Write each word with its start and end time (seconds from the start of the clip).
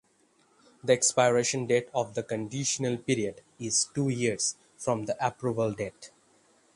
The 0.83 0.93
expiration 0.93 1.67
date 1.67 1.87
of 1.93 2.15
the 2.15 2.23
conditional 2.23 2.97
period 2.97 3.43
is 3.59 3.85
two 3.93 4.09
years 4.09 4.55
from 4.75 5.05
the 5.05 5.15
approval 5.23 5.73
date. 5.73 6.09